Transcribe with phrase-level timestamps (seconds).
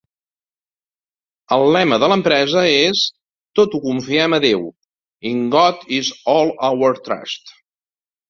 [1.57, 3.03] El lema de l'empresa és
[3.59, 4.65] "Tot ho confiem a Déu"
[5.33, 7.55] ("In God Is All Our Trust").